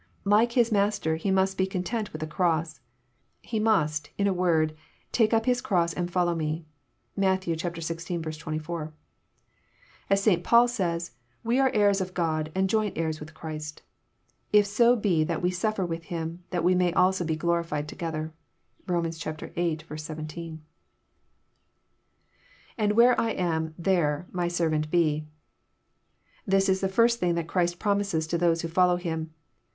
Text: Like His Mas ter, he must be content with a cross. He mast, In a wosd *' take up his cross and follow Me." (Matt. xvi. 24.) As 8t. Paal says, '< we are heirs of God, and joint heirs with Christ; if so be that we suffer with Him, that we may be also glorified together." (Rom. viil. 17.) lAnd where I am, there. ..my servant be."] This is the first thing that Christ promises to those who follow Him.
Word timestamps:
Like 0.25 0.53
His 0.53 0.71
Mas 0.71 0.97
ter, 0.97 1.15
he 1.15 1.29
must 1.29 1.59
be 1.59 1.67
content 1.67 2.11
with 2.11 2.23
a 2.23 2.25
cross. 2.25 2.79
He 3.43 3.59
mast, 3.59 4.09
In 4.17 4.25
a 4.25 4.33
wosd 4.33 4.75
*' 4.93 5.11
take 5.11 5.31
up 5.31 5.45
his 5.45 5.61
cross 5.61 5.93
and 5.93 6.09
follow 6.09 6.33
Me." 6.33 6.65
(Matt. 7.15 7.41
xvi. 7.41 8.39
24.) 8.39 8.93
As 10.09 10.25
8t. 10.25 10.41
Paal 10.43 10.67
says, 10.67 11.11
'< 11.27 11.43
we 11.43 11.59
are 11.59 11.69
heirs 11.75 12.01
of 12.01 12.15
God, 12.15 12.51
and 12.55 12.67
joint 12.67 12.97
heirs 12.97 13.19
with 13.19 13.35
Christ; 13.35 13.83
if 14.51 14.65
so 14.65 14.95
be 14.95 15.23
that 15.23 15.43
we 15.43 15.51
suffer 15.51 15.85
with 15.85 16.05
Him, 16.05 16.43
that 16.49 16.63
we 16.63 16.73
may 16.73 16.89
be 16.89 16.95
also 16.95 17.23
glorified 17.23 17.87
together." 17.87 18.33
(Rom. 18.87 19.03
viil. 19.03 19.99
17.) 19.99 20.61
lAnd 22.79 22.93
where 22.93 23.21
I 23.21 23.29
am, 23.33 23.75
there. 23.77 24.25
..my 24.31 24.47
servant 24.47 24.89
be."] 24.89 25.27
This 26.47 26.67
is 26.69 26.81
the 26.81 26.89
first 26.89 27.19
thing 27.19 27.35
that 27.35 27.47
Christ 27.47 27.77
promises 27.77 28.25
to 28.25 28.39
those 28.39 28.63
who 28.63 28.67
follow 28.67 28.95
Him. 28.95 29.35